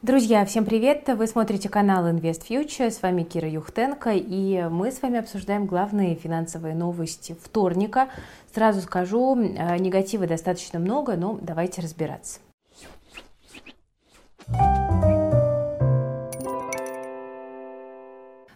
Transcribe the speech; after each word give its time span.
Друзья, 0.00 0.44
всем 0.44 0.64
привет! 0.64 1.08
Вы 1.08 1.26
смотрите 1.26 1.68
канал 1.68 2.06
Invest 2.06 2.42
Future, 2.48 2.88
с 2.88 3.02
вами 3.02 3.24
Кира 3.24 3.48
Юхтенко, 3.48 4.12
и 4.12 4.68
мы 4.70 4.92
с 4.92 5.02
вами 5.02 5.18
обсуждаем 5.18 5.66
главные 5.66 6.14
финансовые 6.14 6.76
новости 6.76 7.36
вторника. 7.42 8.08
Сразу 8.54 8.80
скажу, 8.80 9.36
э, 9.36 9.76
негатива 9.78 10.28
достаточно 10.28 10.78
много, 10.78 11.16
но 11.16 11.36
давайте 11.42 11.82
разбираться. 11.82 12.38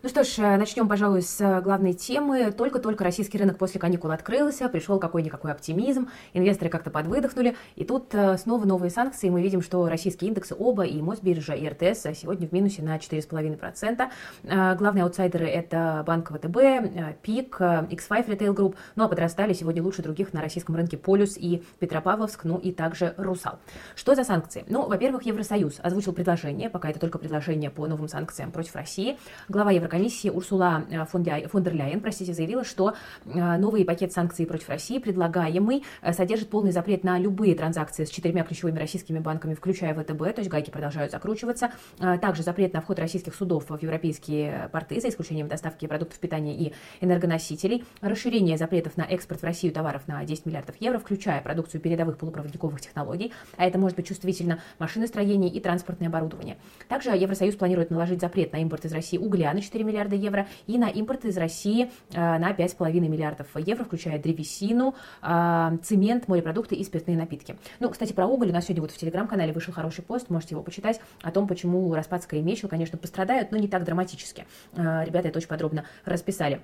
Ну 0.02 0.08
что 0.08 0.24
ж, 0.24 0.38
э, 0.38 0.56
начнем, 0.56 0.88
пожалуй, 0.88 1.22
с 1.22 1.40
э, 1.40 1.60
главной 1.60 1.92
темы. 1.92 2.50
Только-только 2.50 3.04
российский 3.04 3.38
рынок 3.38 3.56
после 3.56 3.78
каникул 3.78 4.10
открылся, 4.10 4.68
пришел 4.68 4.98
какой-никакой 4.98 5.52
оптимизм, 5.52 6.08
инвесторы 6.32 6.70
как-то 6.70 6.90
подвыдохнули, 6.90 7.56
и 7.76 7.84
тут 7.84 8.12
э, 8.12 8.36
снова 8.36 8.64
новые 8.64 8.90
санкции. 8.90 9.28
Мы 9.28 9.42
видим, 9.42 9.62
что 9.62 9.88
российские 9.88 10.30
индексы 10.30 10.56
оба, 10.58 10.82
и 10.82 11.00
Мосбиржа, 11.00 11.52
и 11.52 11.68
РТС 11.68 12.18
сегодня 12.20 12.48
в 12.48 12.52
минусе 12.52 12.82
на 12.82 12.96
4,5%. 12.96 14.76
Главные 14.76 15.04
аутсайдеры– 15.04 15.46
это 15.48 16.02
Банк 16.04 16.30
ВТБ, 16.30 17.22
ПИК, 17.22 17.60
X5 17.60 18.26
Retail 18.26 18.56
Group, 18.56 18.74
ну 18.96 19.04
а 19.04 19.08
подрастали 19.08 19.52
сегодня 19.52 19.84
лучше 19.84 20.02
других 20.02 20.32
на 20.32 20.40
российском 20.40 20.74
рынке 20.74 20.96
Полюс 20.96 21.36
и 21.36 21.62
Петропавловск, 21.78 22.42
ну 22.42 22.58
и 22.58 22.72
также 22.72 23.14
Русал. 23.18 23.60
Что 23.94 24.16
за 24.16 24.24
санкции? 24.24 24.64
Ну, 24.68 24.88
во-первых, 24.88 25.22
Евросоюз 25.26 25.78
озвучил 25.80 26.12
предложение, 26.12 26.70
пока 26.70 26.90
это 26.90 26.98
только 26.98 27.18
предложение 27.18 27.70
по 27.70 27.86
новым 27.86 28.08
санкциям 28.08 28.50
против 28.50 28.74
России. 28.74 29.16
Глава 29.48 29.70
Евро 29.70 29.91
Еврокомиссии 29.92 30.30
Урсула 30.30 30.84
э, 30.90 31.04
фон, 31.04 31.22
дер 31.22 31.74
Ляйен 31.74 32.00
простите, 32.00 32.32
заявила, 32.32 32.64
что 32.64 32.94
э, 33.26 33.56
новый 33.58 33.84
пакет 33.84 34.12
санкций 34.12 34.46
против 34.46 34.70
России, 34.70 34.98
предлагаемый, 34.98 35.84
э, 36.00 36.12
содержит 36.14 36.48
полный 36.48 36.72
запрет 36.72 37.04
на 37.04 37.18
любые 37.18 37.54
транзакции 37.54 38.04
с 38.04 38.10
четырьмя 38.10 38.42
ключевыми 38.44 38.78
российскими 38.78 39.18
банками, 39.18 39.54
включая 39.54 39.94
ВТБ, 39.94 40.18
то 40.18 40.38
есть 40.38 40.48
гайки 40.48 40.70
продолжают 40.70 41.12
закручиваться. 41.12 41.72
Также 41.98 42.42
запрет 42.42 42.72
на 42.72 42.80
вход 42.80 42.98
российских 42.98 43.34
судов 43.34 43.66
в 43.68 43.82
европейские 43.82 44.70
порты, 44.72 45.00
за 45.00 45.08
исключением 45.08 45.48
доставки 45.48 45.86
продуктов 45.86 46.18
питания 46.18 46.56
и 46.56 46.72
энергоносителей. 47.00 47.84
Расширение 48.00 48.56
запретов 48.56 48.96
на 48.96 49.02
экспорт 49.02 49.42
в 49.42 49.44
Россию 49.44 49.72
товаров 49.72 50.02
на 50.06 50.24
10 50.24 50.46
миллиардов 50.46 50.76
евро, 50.80 50.98
включая 50.98 51.42
продукцию 51.42 51.80
передовых 51.80 52.16
полупроводниковых 52.16 52.80
технологий, 52.80 53.32
а 53.56 53.66
это 53.66 53.78
может 53.78 53.96
быть 53.96 54.08
чувствительно 54.08 54.60
машиностроение 54.78 55.50
и 55.50 55.60
транспортное 55.60 56.08
оборудование. 56.08 56.56
Также 56.88 57.10
Евросоюз 57.10 57.56
планирует 57.56 57.90
наложить 57.90 58.20
запрет 58.20 58.52
на 58.52 58.58
импорт 58.58 58.84
из 58.84 58.92
России 58.92 59.18
угля 59.18 59.52
на 59.52 59.60
4 59.60 59.81
4 59.82 59.84
миллиарда 59.84 60.16
евро, 60.16 60.46
и 60.66 60.78
на 60.78 60.88
импорт 60.88 61.24
из 61.24 61.36
России 61.36 61.90
э, 62.12 62.38
на 62.38 62.52
5,5 62.52 62.92
миллиардов 63.00 63.48
евро, 63.56 63.84
включая 63.84 64.18
древесину, 64.18 64.94
э, 65.22 65.78
цемент, 65.82 66.28
морепродукты 66.28 66.74
и 66.76 66.84
спиртные 66.84 67.16
напитки. 67.16 67.56
Ну, 67.80 67.90
кстати, 67.90 68.12
про 68.12 68.26
уголь 68.26 68.50
у 68.50 68.52
нас 68.52 68.64
сегодня 68.64 68.82
вот 68.82 68.92
в 68.92 68.98
телеграм-канале 68.98 69.52
вышел 69.52 69.72
хороший 69.72 70.02
пост, 70.02 70.30
можете 70.30 70.54
его 70.54 70.62
почитать, 70.62 71.00
о 71.22 71.30
том, 71.30 71.46
почему 71.46 71.92
Распадская 71.94 72.40
и 72.40 72.42
Мечел, 72.42 72.68
конечно, 72.68 72.96
пострадают, 72.96 73.50
но 73.50 73.58
не 73.58 73.68
так 73.68 73.84
драматически. 73.84 74.46
Э, 74.74 75.04
ребята 75.04 75.28
это 75.28 75.38
очень 75.38 75.48
подробно 75.48 75.84
расписали. 76.04 76.60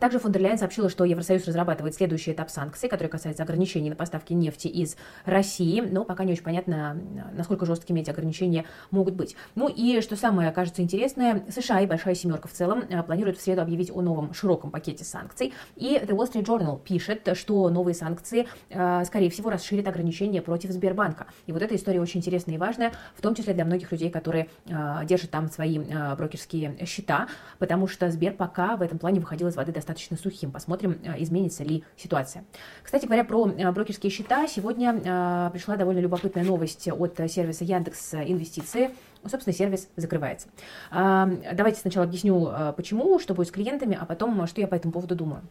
Также 0.00 0.18
фон 0.20 0.32
дер 0.32 0.42
Ляйен 0.42 0.58
сообщила, 0.58 0.88
что 0.88 1.04
Евросоюз 1.04 1.46
разрабатывает 1.46 1.94
следующий 1.94 2.32
этап 2.32 2.50
санкций, 2.50 2.88
который 2.88 3.08
касается 3.08 3.42
ограничений 3.42 3.90
на 3.90 3.96
поставки 3.96 4.32
нефти 4.32 4.68
из 4.68 4.96
России, 5.24 5.80
но 5.80 6.04
пока 6.04 6.24
не 6.24 6.32
очень 6.32 6.44
понятно, 6.44 6.96
насколько 7.32 7.66
жесткими 7.66 8.00
эти 8.00 8.10
ограничения 8.10 8.64
могут 8.90 9.14
быть. 9.14 9.34
Ну 9.56 9.68
и 9.68 10.00
что 10.00 10.14
самое 10.16 10.52
кажется 10.52 10.82
интересное, 10.82 11.44
США 11.50 11.80
и 11.80 11.86
Большая 11.86 12.14
Семерка 12.14 12.48
в 12.48 12.52
целом 12.52 12.84
э, 12.88 13.02
планируют 13.02 13.38
в 13.38 13.42
среду 13.42 13.62
объявить 13.62 13.90
о 13.90 14.00
новом 14.00 14.34
широком 14.34 14.70
пакете 14.70 15.04
санкций. 15.04 15.52
И 15.76 15.96
The 15.96 16.10
Wall 16.10 16.32
Street 16.32 16.44
Journal 16.44 16.80
пишет, 16.80 17.28
что 17.36 17.68
новые 17.68 17.94
санкции, 17.94 18.46
э, 18.70 19.04
скорее 19.04 19.30
всего, 19.30 19.50
расширят 19.50 19.88
ограничения 19.88 20.42
против 20.42 20.70
Сбербанка. 20.70 21.26
И 21.46 21.52
вот 21.52 21.62
эта 21.62 21.74
история 21.74 22.00
очень 22.00 22.20
интересная 22.20 22.54
и 22.54 22.58
важная, 22.58 22.92
в 23.16 23.22
том 23.22 23.34
числе 23.34 23.52
для 23.54 23.64
многих 23.64 23.90
людей, 23.90 24.10
которые 24.10 24.48
э, 24.66 25.00
держат 25.04 25.30
там 25.30 25.50
свои 25.50 25.78
брокерские 25.78 26.86
счета, 26.86 27.28
потому 27.58 27.88
что 27.88 28.10
Сбер 28.10 28.32
пока 28.32 28.76
в 28.76 28.82
этом 28.82 28.98
плане 28.98 29.20
выходил 29.20 29.48
из 29.48 29.56
воды 29.56 29.72
достаточно 29.72 29.87
достаточно 29.88 30.16
сухим. 30.16 30.50
Посмотрим, 30.50 30.98
э, 31.02 31.22
изменится 31.22 31.64
ли 31.64 31.82
ситуация. 31.96 32.44
Кстати 32.82 33.06
говоря, 33.06 33.24
про 33.24 33.48
э, 33.48 33.72
брокерские 33.72 34.10
счета. 34.10 34.46
Сегодня 34.46 34.92
э, 34.92 35.50
пришла 35.52 35.76
довольно 35.76 36.00
любопытная 36.00 36.44
новость 36.44 36.88
от 36.88 37.18
сервиса 37.30 37.64
Яндекс 37.64 38.14
Инвестиции. 38.14 38.90
Собственно, 39.26 39.54
сервис 39.54 39.88
закрывается. 39.96 40.46
Давайте 40.92 41.80
сначала 41.80 42.06
объясню, 42.06 42.52
почему, 42.76 43.18
что 43.18 43.34
будет 43.34 43.48
с 43.48 43.50
клиентами, 43.50 43.98
а 44.00 44.06
потом, 44.06 44.46
что 44.46 44.60
я 44.60 44.68
по 44.68 44.76
этому 44.76 44.92
поводу 44.92 45.16
думаю. 45.16 45.42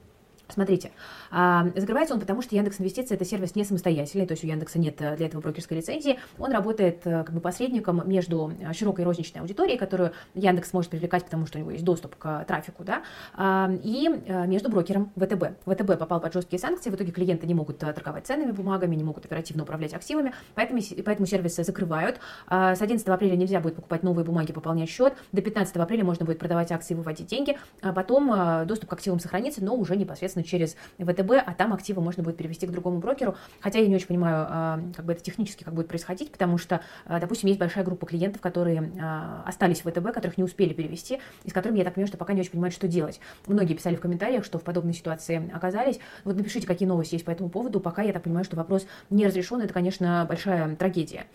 Смотрите, 0.57 0.89
а, 1.29 1.67
закрывается 1.75 2.15
он 2.15 2.19
потому, 2.19 2.41
что 2.41 2.55
Яндекс 2.55 2.79
Инвестиции 2.79 3.13
это 3.13 3.23
сервис 3.25 3.53
не 3.53 3.63
самостоятельный, 3.63 4.25
то 4.25 4.31
есть 4.31 4.43
у 4.43 4.47
Яндекса 4.47 4.79
нет 4.79 4.99
э, 5.03 5.15
для 5.15 5.27
этого 5.27 5.39
брокерской 5.39 5.77
лицензии. 5.77 6.17
Он 6.39 6.51
работает 6.51 7.05
э, 7.05 7.23
как 7.23 7.31
бы 7.31 7.39
посредником 7.39 8.01
между 8.09 8.51
э, 8.59 8.73
широкой 8.73 9.05
розничной 9.05 9.41
аудиторией, 9.41 9.77
которую 9.77 10.13
Яндекс 10.33 10.73
может 10.73 10.89
привлекать, 10.89 11.25
потому 11.25 11.45
что 11.45 11.59
у 11.59 11.61
него 11.61 11.69
есть 11.69 11.83
доступ 11.83 12.15
к 12.15 12.43
трафику, 12.45 12.83
да, 12.83 13.03
а, 13.35 13.69
и 13.83 14.09
между 14.47 14.71
брокером 14.71 15.11
ВТБ. 15.15 15.59
ВТБ 15.67 15.99
попал 15.99 16.19
под 16.19 16.33
жесткие 16.33 16.59
санкции, 16.59 16.89
в 16.89 16.95
итоге 16.95 17.11
клиенты 17.11 17.45
не 17.45 17.53
могут 17.53 17.77
торговать 17.77 18.25
ценными 18.25 18.49
бумагами, 18.49 18.95
не 18.95 19.03
могут 19.03 19.25
оперативно 19.25 19.61
управлять 19.61 19.93
активами, 19.93 20.33
поэтому, 20.55 20.81
поэтому 21.05 21.27
сервисы 21.27 21.63
закрывают. 21.63 22.19
А, 22.47 22.75
с 22.75 22.81
11 22.81 23.07
апреля 23.09 23.35
нельзя 23.35 23.59
будет 23.59 23.75
покупать 23.75 24.01
новые 24.01 24.25
бумаги, 24.25 24.53
пополнять 24.53 24.89
счет. 24.89 25.13
До 25.31 25.43
15 25.43 25.75
апреля 25.77 26.03
можно 26.03 26.25
будет 26.25 26.39
продавать 26.39 26.71
акции, 26.71 26.95
выводить 26.95 27.27
деньги. 27.27 27.59
А 27.83 27.93
потом 27.93 28.65
доступ 28.65 28.89
к 28.89 28.93
активам 28.93 29.19
сохранится, 29.19 29.63
но 29.63 29.75
уже 29.75 29.95
непосредственно 29.95 30.46
через 30.47 30.75
ВТБ, 30.97 31.31
а 31.45 31.53
там 31.53 31.73
активы 31.73 32.01
можно 32.01 32.23
будет 32.23 32.37
перевести 32.37 32.65
к 32.65 32.71
другому 32.71 32.99
брокеру. 32.99 33.35
Хотя 33.59 33.79
я 33.79 33.87
не 33.87 33.95
очень 33.95 34.07
понимаю, 34.07 34.47
а, 34.49 34.79
как 34.95 35.05
бы 35.05 35.13
это 35.13 35.23
технически 35.23 35.63
как 35.63 35.73
будет 35.73 35.87
происходить, 35.87 36.31
потому 36.31 36.57
что, 36.57 36.81
а, 37.05 37.19
допустим, 37.19 37.47
есть 37.47 37.59
большая 37.59 37.83
группа 37.83 38.05
клиентов, 38.05 38.41
которые 38.41 38.91
а, 38.99 39.43
остались 39.45 39.83
в 39.83 39.91
ВТБ, 39.91 40.13
которых 40.13 40.37
не 40.37 40.43
успели 40.43 40.73
перевести, 40.73 41.19
и 41.43 41.49
с 41.49 41.53
которыми 41.53 41.77
я 41.77 41.83
так 41.83 41.93
понимаю, 41.93 42.07
что 42.07 42.17
пока 42.17 42.33
не 42.33 42.41
очень 42.41 42.51
понимают, 42.51 42.73
что 42.73 42.87
делать. 42.87 43.19
Многие 43.45 43.73
писали 43.73 43.95
в 43.95 43.99
комментариях, 43.99 44.45
что 44.45 44.57
в 44.57 44.63
подобной 44.63 44.93
ситуации 44.93 45.51
оказались. 45.53 45.99
Вот 46.23 46.35
напишите, 46.35 46.65
какие 46.65 46.87
новости 46.87 47.15
есть 47.15 47.25
по 47.25 47.31
этому 47.31 47.49
поводу. 47.49 47.79
Пока 47.79 48.01
я 48.01 48.13
так 48.13 48.23
понимаю, 48.23 48.45
что 48.45 48.55
вопрос 48.55 48.87
не 49.09 49.25
разрешен. 49.25 49.61
Это, 49.61 49.73
конечно, 49.73 50.25
большая 50.27 50.75
трагедия 50.75 51.25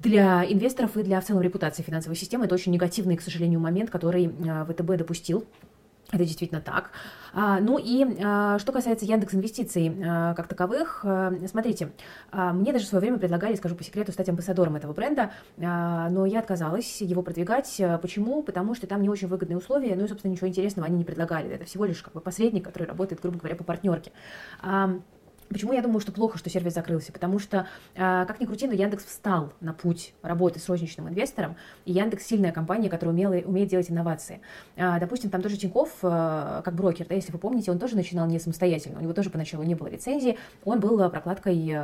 для 0.00 0.44
инвесторов 0.44 0.96
и 0.96 1.02
для 1.02 1.20
в 1.20 1.24
целом 1.24 1.42
репутации 1.42 1.82
финансовой 1.82 2.16
системы. 2.16 2.46
Это 2.46 2.54
очень 2.54 2.72
негативный, 2.72 3.16
к 3.16 3.22
сожалению, 3.22 3.60
момент, 3.60 3.90
который 3.90 4.28
ВТБ 4.28 4.96
допустил 4.96 5.46
это 6.14 6.24
действительно 6.24 6.60
так. 6.60 6.90
А, 7.32 7.60
ну 7.60 7.78
и 7.78 8.06
а, 8.22 8.58
что 8.58 8.72
касается 8.72 9.04
Яндекс 9.04 9.34
Инвестиций 9.34 9.94
а, 10.04 10.34
как 10.34 10.48
таковых, 10.48 11.04
смотрите, 11.48 11.90
мне 12.32 12.72
даже 12.72 12.84
в 12.84 12.88
свое 12.88 13.00
время 13.00 13.18
предлагали, 13.18 13.56
скажу 13.56 13.74
по 13.74 13.84
секрету, 13.84 14.12
стать 14.12 14.28
амбассадором 14.28 14.76
этого 14.76 14.92
бренда, 14.92 15.32
но 15.56 16.26
я 16.26 16.38
отказалась 16.38 17.00
его 17.00 17.22
продвигать. 17.22 17.80
Почему? 18.00 18.42
Потому 18.42 18.74
что 18.74 18.86
там 18.86 19.02
не 19.02 19.08
очень 19.08 19.28
выгодные 19.28 19.58
условия, 19.58 19.94
ну 19.96 20.04
и, 20.04 20.08
собственно, 20.08 20.32
ничего 20.32 20.48
интересного 20.48 20.86
они 20.86 20.98
не 20.98 21.04
предлагали. 21.04 21.50
Это 21.50 21.64
всего 21.64 21.84
лишь 21.84 22.02
как 22.02 22.14
бы 22.14 22.20
посредник, 22.20 22.64
который 22.64 22.86
работает, 22.86 23.20
грубо 23.20 23.38
говоря, 23.38 23.56
по 23.56 23.64
партнерке. 23.64 24.12
Почему 25.48 25.72
я 25.72 25.82
думаю, 25.82 26.00
что 26.00 26.12
плохо, 26.12 26.38
что 26.38 26.50
сервис 26.50 26.74
закрылся? 26.74 27.12
Потому 27.12 27.38
что, 27.38 27.66
а, 27.96 28.24
как 28.24 28.40
ни 28.40 28.44
крути, 28.46 28.66
но 28.66 28.72
Яндекс 28.72 29.04
встал 29.04 29.52
на 29.60 29.72
путь 29.72 30.14
работы 30.22 30.58
с 30.58 30.68
розничным 30.68 31.08
инвестором, 31.08 31.56
и 31.84 31.92
Яндекс 31.92 32.26
сильная 32.26 32.52
компания, 32.52 32.88
которая 32.88 33.14
умела, 33.14 33.34
умеет 33.46 33.68
делать 33.68 33.90
инновации. 33.90 34.40
А, 34.76 34.98
допустим, 34.98 35.30
там 35.30 35.42
тоже 35.42 35.56
Тиньков, 35.56 35.90
а, 36.02 36.62
как 36.62 36.74
брокер, 36.74 37.06
да, 37.06 37.14
если 37.14 37.30
вы 37.32 37.38
помните, 37.38 37.70
он 37.70 37.78
тоже 37.78 37.96
начинал 37.96 38.26
не 38.26 38.38
самостоятельно, 38.38 38.98
у 38.98 39.02
него 39.02 39.12
тоже 39.12 39.30
поначалу 39.30 39.62
не 39.62 39.74
было 39.74 39.88
лицензии, 39.88 40.38
он 40.64 40.80
был 40.80 41.08
прокладкой 41.10 41.76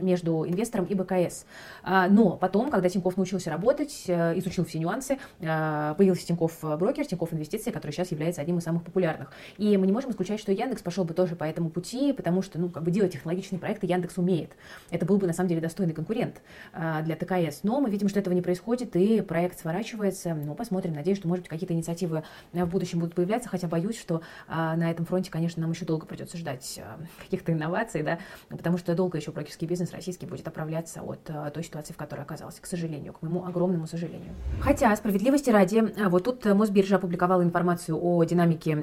между 0.00 0.46
инвестором 0.46 0.86
и 0.86 0.94
БКС. 0.94 1.46
Но 1.84 2.36
потом, 2.36 2.70
когда 2.70 2.88
Тиньков 2.88 3.16
научился 3.16 3.50
работать, 3.50 4.04
изучил 4.08 4.64
все 4.64 4.78
нюансы, 4.78 5.18
появился 5.38 6.26
Тиньков 6.26 6.58
брокер, 6.62 7.06
Тиньков 7.06 7.32
инвестиции, 7.32 7.70
который 7.70 7.92
сейчас 7.92 8.10
является 8.10 8.40
одним 8.40 8.58
из 8.58 8.64
самых 8.64 8.82
популярных. 8.84 9.32
И 9.58 9.76
мы 9.76 9.86
не 9.86 9.92
можем 9.92 10.10
исключать, 10.10 10.40
что 10.40 10.52
Яндекс 10.52 10.82
пошел 10.82 11.04
бы 11.04 11.14
тоже 11.14 11.36
по 11.36 11.44
этому 11.44 11.70
пути, 11.70 12.12
потому 12.12 12.42
что, 12.42 12.58
ну, 12.58 12.68
как 12.68 12.82
бы 12.82 12.89
бы 12.90 12.94
делать 12.94 13.12
технологичные 13.12 13.58
проекты 13.58 13.86
Яндекс 13.86 14.18
умеет. 14.18 14.50
Это 14.90 15.06
был 15.06 15.16
бы, 15.16 15.26
на 15.26 15.32
самом 15.32 15.48
деле, 15.48 15.60
достойный 15.60 15.94
конкурент 15.94 16.42
а, 16.72 17.02
для 17.02 17.16
ТКС. 17.16 17.60
Но 17.62 17.80
мы 17.80 17.90
видим, 17.90 18.08
что 18.08 18.18
этого 18.18 18.34
не 18.34 18.42
происходит, 18.42 18.94
и 18.96 19.20
проект 19.20 19.60
сворачивается. 19.60 20.34
Ну, 20.34 20.54
посмотрим. 20.54 20.92
Надеюсь, 20.92 21.18
что, 21.18 21.28
может 21.28 21.44
быть, 21.44 21.50
какие-то 21.50 21.74
инициативы 21.74 22.24
в 22.52 22.66
будущем 22.66 22.98
будут 22.98 23.14
появляться, 23.14 23.48
хотя 23.48 23.68
боюсь, 23.68 23.98
что 23.98 24.22
а, 24.48 24.76
на 24.76 24.90
этом 24.90 25.06
фронте, 25.06 25.30
конечно, 25.30 25.62
нам 25.62 25.70
еще 25.70 25.84
долго 25.84 26.06
придется 26.06 26.36
ждать 26.36 26.80
а, 26.82 26.98
каких-то 27.22 27.52
инноваций, 27.52 28.02
да, 28.02 28.18
потому 28.48 28.78
что 28.78 28.94
долго 28.94 29.18
еще 29.18 29.30
брокерский 29.30 29.66
бизнес 29.66 29.92
российский 29.92 30.26
будет 30.26 30.46
оправляться 30.46 31.02
от 31.02 31.22
той 31.52 31.64
ситуации, 31.64 31.92
в 31.92 31.96
которой 31.96 32.22
оказался, 32.22 32.60
к 32.60 32.66
сожалению, 32.66 33.12
к 33.12 33.22
моему 33.22 33.44
огромному 33.44 33.86
сожалению. 33.86 34.34
Хотя, 34.60 34.94
справедливости 34.96 35.50
ради, 35.50 35.82
вот 36.08 36.24
тут 36.24 36.44
Мосбиржа 36.44 36.96
опубликовала 36.96 37.42
информацию 37.42 37.98
о 38.00 38.22
динамике 38.24 38.76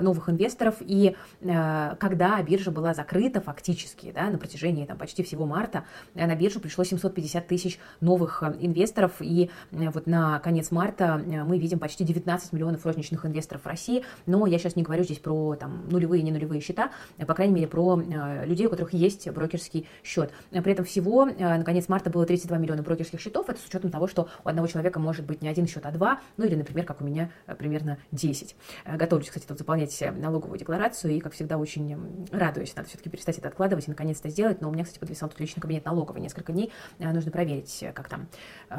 новых 0.00 0.28
инвесторов, 0.28 0.76
и 0.80 1.16
когда 1.40 2.42
биржа 2.42 2.70
была 2.70 2.94
закрыта, 2.94 3.40
фактически, 3.52 4.12
да, 4.12 4.30
на 4.30 4.38
протяжении 4.38 4.86
там, 4.86 4.96
почти 4.96 5.22
всего 5.22 5.44
марта 5.44 5.84
на 6.14 6.34
биржу 6.34 6.58
пришло 6.58 6.84
750 6.84 7.46
тысяч 7.46 7.78
новых 8.00 8.42
инвесторов, 8.60 9.12
и 9.20 9.50
вот 9.70 10.06
на 10.06 10.38
конец 10.38 10.70
марта 10.70 11.22
мы 11.46 11.58
видим 11.58 11.78
почти 11.78 12.02
19 12.02 12.52
миллионов 12.54 12.86
розничных 12.86 13.26
инвесторов 13.26 13.64
в 13.64 13.66
России, 13.66 14.04
но 14.24 14.46
я 14.46 14.58
сейчас 14.58 14.74
не 14.74 14.82
говорю 14.82 15.04
здесь 15.04 15.18
про 15.18 15.54
там, 15.56 15.86
нулевые 15.90 16.22
и 16.22 16.24
не 16.24 16.32
нулевые 16.32 16.62
счета, 16.62 16.92
по 17.18 17.34
крайней 17.34 17.54
мере, 17.54 17.66
про 17.66 17.96
людей, 18.44 18.66
у 18.66 18.70
которых 18.70 18.94
есть 18.94 19.28
брокерский 19.30 19.86
счет. 20.02 20.32
При 20.50 20.72
этом 20.72 20.86
всего 20.86 21.26
на 21.26 21.62
конец 21.62 21.88
марта 21.88 22.08
было 22.08 22.24
32 22.24 22.56
миллиона 22.56 22.82
брокерских 22.82 23.20
счетов, 23.20 23.50
это 23.50 23.60
с 23.60 23.66
учетом 23.66 23.90
того, 23.90 24.06
что 24.06 24.28
у 24.44 24.48
одного 24.48 24.66
человека 24.66 24.98
может 24.98 25.26
быть 25.26 25.42
не 25.42 25.48
один 25.48 25.66
счет, 25.66 25.84
а 25.84 25.90
два, 25.90 26.20
ну 26.38 26.46
или, 26.46 26.54
например, 26.54 26.86
как 26.86 27.02
у 27.02 27.04
меня, 27.04 27.30
примерно 27.58 27.98
10. 28.12 28.56
Готовлюсь, 28.94 29.28
кстати, 29.28 29.46
тут 29.46 29.58
заполнять 29.58 30.02
налоговую 30.16 30.58
декларацию, 30.58 31.14
и, 31.14 31.20
как 31.20 31.34
всегда, 31.34 31.58
очень 31.58 32.26
радуюсь. 32.30 32.74
Надо 32.76 32.88
все-таки 32.88 33.10
перестать 33.10 33.38
это 33.42 33.48
откладывать 33.48 33.86
и, 33.86 33.90
наконец-то, 33.90 34.28
сделать. 34.30 34.60
Но 34.60 34.68
у 34.68 34.72
меня, 34.72 34.84
кстати, 34.84 34.98
подвисал 34.98 35.28
тут 35.28 35.40
личный 35.40 35.60
кабинет 35.60 35.84
налоговый 35.84 36.20
несколько 36.20 36.52
дней. 36.52 36.72
Нужно 36.98 37.30
проверить, 37.30 37.84
как 37.94 38.08
там 38.08 38.28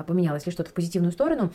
поменялось 0.07 0.45
ли 0.45 0.51
что-то 0.51 0.71
в 0.71 0.73
позитивную 0.73 1.11
сторону. 1.11 1.51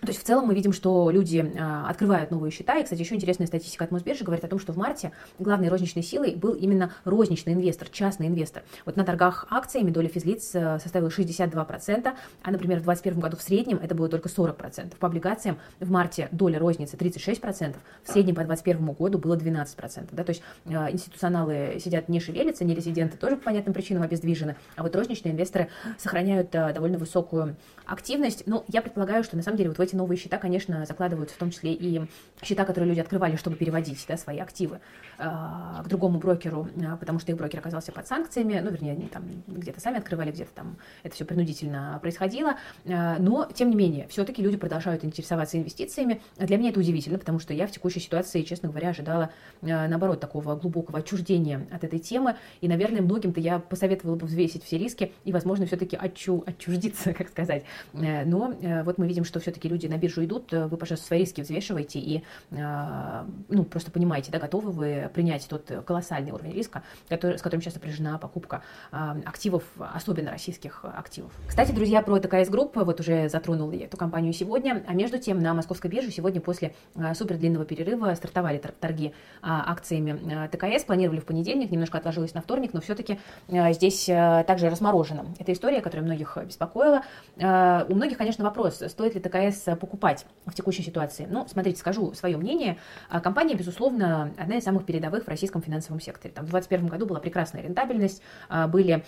То 0.00 0.08
есть 0.08 0.20
в 0.20 0.24
целом 0.24 0.46
мы 0.46 0.54
видим, 0.54 0.72
что 0.72 1.10
люди 1.10 1.52
а, 1.58 1.88
открывают 1.88 2.30
новые 2.30 2.50
счета. 2.50 2.78
И, 2.78 2.84
кстати, 2.84 3.00
еще 3.00 3.14
интересная 3.14 3.46
статистика 3.46 3.84
от 3.84 3.90
Мосбиржи 3.90 4.24
говорит 4.24 4.44
о 4.44 4.48
том, 4.48 4.58
что 4.58 4.72
в 4.72 4.76
марте 4.76 5.12
главной 5.38 5.68
розничной 5.68 6.02
силой 6.02 6.34
был 6.34 6.54
именно 6.54 6.92
розничный 7.04 7.52
инвестор, 7.52 7.88
частный 7.88 8.28
инвестор. 8.28 8.62
Вот 8.86 8.96
на 8.96 9.04
торгах 9.04 9.46
акциями 9.50 9.90
доля 9.90 10.08
физлиц 10.08 10.52
а, 10.54 10.78
составила 10.78 11.08
62%, 11.08 12.12
а, 12.42 12.50
например, 12.50 12.78
в 12.78 12.84
2021 12.84 13.20
году 13.20 13.36
в 13.36 13.42
среднем 13.42 13.78
это 13.82 13.94
было 13.94 14.08
только 14.08 14.28
40%. 14.28 14.96
По 14.96 15.08
облигациям 15.08 15.58
в 15.80 15.90
марте 15.90 16.28
доля 16.32 16.58
розницы 16.58 16.96
36%, 16.96 17.76
в 18.04 18.10
среднем 18.10 18.34
по 18.34 18.42
2021 18.44 18.94
году 18.94 19.18
было 19.18 19.36
12%. 19.36 20.08
Да? 20.12 20.24
То 20.24 20.30
есть 20.30 20.42
а, 20.66 20.90
институционалы 20.90 21.78
сидят 21.78 22.08
не 22.08 22.20
шевелятся, 22.20 22.64
не 22.64 22.74
резиденты 22.74 23.16
тоже 23.16 23.36
по 23.36 23.44
понятным 23.44 23.74
причинам 23.74 24.02
обездвижены, 24.02 24.56
а 24.76 24.82
вот 24.82 24.94
розничные 24.96 25.32
инвесторы 25.32 25.68
сохраняют 25.98 26.54
а, 26.54 26.72
довольно 26.72 26.96
высокую 26.96 27.56
активность. 27.84 28.44
Но 28.46 28.64
я 28.68 28.82
предполагаю, 28.82 29.24
что 29.24 29.36
на 29.36 29.42
самом 29.42 29.58
деле 29.58 29.70
вот 29.70 29.78
в 29.78 29.80
эти 29.80 29.89
новые 29.96 30.18
счета, 30.18 30.38
конечно, 30.38 30.84
закладываются 30.86 31.34
в 31.34 31.38
том 31.38 31.50
числе 31.50 31.72
и 31.72 32.02
счета, 32.42 32.64
которые 32.64 32.90
люди 32.90 33.00
открывали, 33.00 33.36
чтобы 33.36 33.56
переводить 33.56 34.04
да, 34.08 34.16
свои 34.16 34.38
активы 34.38 34.80
э, 35.18 35.24
к 35.24 35.88
другому 35.88 36.18
брокеру, 36.18 36.68
э, 36.76 36.96
потому 36.98 37.18
что 37.18 37.32
их 37.32 37.38
брокер 37.38 37.58
оказался 37.60 37.92
под 37.92 38.06
санкциями, 38.06 38.60
ну, 38.60 38.70
вернее, 38.70 38.92
они 38.92 39.06
там 39.06 39.24
где-то 39.46 39.80
сами 39.80 39.98
открывали, 39.98 40.30
где-то 40.30 40.50
там 40.54 40.76
это 41.02 41.14
все 41.14 41.24
принудительно 41.24 41.98
происходило, 42.00 42.56
э, 42.84 43.18
но, 43.18 43.48
тем 43.52 43.70
не 43.70 43.76
менее, 43.76 44.06
все-таки 44.08 44.42
люди 44.42 44.56
продолжают 44.56 45.04
интересоваться 45.04 45.58
инвестициями. 45.58 46.20
Для 46.36 46.56
меня 46.56 46.70
это 46.70 46.80
удивительно, 46.80 47.18
потому 47.18 47.38
что 47.38 47.54
я 47.54 47.66
в 47.66 47.70
текущей 47.70 48.00
ситуации, 48.00 48.42
честно 48.42 48.68
говоря, 48.68 48.90
ожидала, 48.90 49.30
э, 49.62 49.88
наоборот, 49.88 50.20
такого 50.20 50.56
глубокого 50.56 50.98
отчуждения 51.00 51.66
от 51.70 51.84
этой 51.84 51.98
темы, 51.98 52.36
и, 52.60 52.68
наверное, 52.68 53.02
многим-то 53.02 53.40
я 53.40 53.58
посоветовала 53.58 54.16
бы 54.16 54.26
взвесить 54.26 54.64
все 54.64 54.78
риски 54.78 55.12
и, 55.24 55.32
возможно, 55.32 55.66
все-таки 55.66 55.96
отчу, 55.96 56.44
отчуждиться, 56.46 57.12
как 57.20 57.28
сказать, 57.28 57.64
Э, 57.94 58.24
но 58.24 58.52
э, 58.60 58.82
вот 58.82 58.98
мы 58.98 59.06
видим, 59.06 59.24
что 59.24 59.40
все-таки 59.40 59.68
люди 59.68 59.79
на 59.88 59.96
биржу 59.96 60.24
идут, 60.24 60.52
э, 60.52 60.66
вы, 60.66 60.76
пожалуйста, 60.76 61.06
свои 61.06 61.20
риски 61.20 61.40
взвешивайте 61.40 61.98
и 61.98 62.22
ну, 62.50 63.64
просто 63.64 63.90
понимаете, 63.90 64.30
да, 64.32 64.38
готовы 64.38 64.70
вы 64.70 65.10
принять 65.14 65.46
тот 65.48 65.70
колоссальный 65.86 66.32
уровень 66.32 66.52
риска, 66.52 66.82
который, 67.08 67.38
с 67.38 67.42
которым 67.42 67.62
сейчас 67.62 67.74
сопряжена 67.74 68.18
покупка 68.18 68.62
активов, 68.90 69.64
особенно 69.78 70.30
российских 70.30 70.84
активов. 70.84 71.32
Кстати, 71.48 71.72
друзья, 71.72 72.02
про 72.02 72.18
ТКС 72.18 72.48
Групп, 72.48 72.76
вот 72.76 73.00
уже 73.00 73.28
затронул 73.28 73.70
эту 73.72 73.96
компанию 73.96 74.32
сегодня, 74.32 74.84
а 74.86 74.94
между 74.94 75.18
тем 75.18 75.38
на 75.40 75.54
московской 75.54 75.90
бирже 75.90 76.10
сегодня 76.10 76.40
после 76.40 76.74
супер 77.14 77.38
длинного 77.38 77.64
перерыва 77.64 78.14
стартовали 78.14 78.58
торги 78.58 79.12
акциями 79.42 80.48
ТКС, 80.48 80.84
планировали 80.84 81.20
в 81.20 81.26
понедельник, 81.26 81.70
немножко 81.70 81.98
отложилось 81.98 82.34
на 82.34 82.42
вторник, 82.42 82.72
но 82.72 82.80
все-таки 82.80 83.18
здесь 83.48 84.06
также 84.06 84.68
разморожена 84.68 85.26
эта 85.38 85.52
история, 85.52 85.80
которая 85.80 86.06
многих 86.06 86.36
беспокоила. 86.44 87.02
У 87.36 87.94
многих, 87.94 88.18
конечно, 88.18 88.44
вопрос, 88.44 88.82
стоит 88.88 89.14
ли 89.14 89.20
ТКС 89.20 89.68
покупать 89.76 90.26
в 90.46 90.54
текущей 90.54 90.82
ситуации. 90.82 91.26
Ну, 91.30 91.46
смотрите, 91.48 91.78
скажу 91.78 92.12
свое 92.14 92.36
мнение. 92.36 92.78
А, 93.08 93.20
компания, 93.20 93.54
безусловно, 93.54 94.32
одна 94.38 94.56
из 94.56 94.64
самых 94.64 94.84
передовых 94.86 95.24
в 95.24 95.28
российском 95.28 95.62
финансовом 95.62 96.00
секторе. 96.00 96.32
Там 96.34 96.46
в 96.46 96.50
2021 96.50 96.88
году 96.88 97.06
была 97.06 97.20
прекрасная 97.20 97.62
рентабельность, 97.62 98.22
а, 98.48 98.68
были 98.68 99.04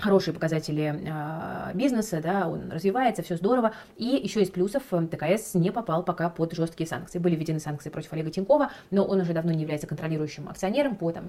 хорошие 0.00 0.34
показатели 0.34 0.94
э, 1.06 1.74
бизнеса, 1.74 2.20
да, 2.22 2.48
он 2.48 2.70
развивается, 2.70 3.22
все 3.22 3.36
здорово. 3.36 3.72
И 3.96 4.04
еще 4.04 4.42
из 4.42 4.50
плюсов 4.50 4.82
э, 4.90 5.06
ТКС 5.06 5.54
не 5.54 5.70
попал 5.70 6.02
пока 6.02 6.28
под 6.30 6.52
жесткие 6.52 6.86
санкции. 6.86 7.18
Были 7.18 7.36
введены 7.36 7.60
санкции 7.60 7.90
против 7.90 8.12
Олега 8.12 8.30
Тинькова, 8.30 8.70
но 8.90 9.04
он 9.04 9.20
уже 9.20 9.32
давно 9.32 9.52
не 9.52 9.62
является 9.62 9.86
контролирующим 9.86 10.48
акционером 10.48 10.96
по 10.96 11.12
там, 11.12 11.24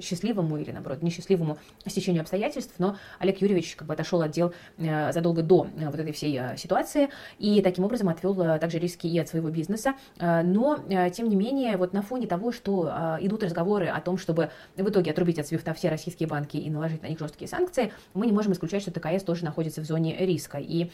счастливому 0.00 0.56
или, 0.56 0.70
наоборот, 0.70 1.02
несчастливому 1.02 1.58
стечению 1.86 2.22
обстоятельств, 2.22 2.74
но 2.78 2.96
Олег 3.18 3.40
Юрьевич 3.40 3.76
как 3.76 3.88
бы 3.88 3.94
отошел 3.94 4.22
от 4.22 4.30
дел 4.30 4.54
э, 4.78 5.12
задолго 5.12 5.42
до 5.42 5.66
э, 5.76 5.86
вот 5.86 5.98
этой 5.98 6.12
всей 6.12 6.40
ситуации 6.56 7.10
и 7.38 7.60
таким 7.62 7.84
образом 7.84 8.08
отвел 8.08 8.34
также 8.34 8.78
риски 8.78 9.06
и 9.06 9.18
от 9.18 9.28
своего 9.28 9.50
бизнеса. 9.50 9.94
Но, 10.18 10.78
тем 11.12 11.28
не 11.28 11.36
менее, 11.36 11.76
вот 11.76 11.92
на 11.92 12.02
фоне 12.02 12.26
того, 12.26 12.52
что 12.52 12.90
идут 13.20 13.42
разговоры 13.42 13.86
о 13.86 14.00
том, 14.00 14.16
чтобы 14.16 14.50
в 14.76 14.88
итоге 14.88 15.10
отрубить 15.10 15.38
от 15.38 15.46
свифта 15.46 15.74
все 15.74 15.88
российские 15.88 16.28
банки 16.28 16.56
и 16.56 16.70
наложить 16.70 17.02
на 17.02 17.08
них 17.08 17.18
жесткие 17.18 17.48
санкции, 17.48 17.92
мы 18.14 18.26
не 18.26 18.32
можем 18.32 18.52
исключать, 18.52 18.82
что 18.82 18.90
ТКС 18.90 19.24
тоже 19.24 19.44
находится 19.44 19.80
в 19.80 19.84
зоне 19.84 20.16
риска. 20.18 20.58
И 20.58 20.90